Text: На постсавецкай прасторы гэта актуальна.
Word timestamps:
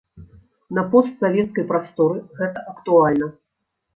На 0.77 0.83
постсавецкай 0.93 1.67
прасторы 1.73 2.17
гэта 2.39 2.59
актуальна. 2.75 3.27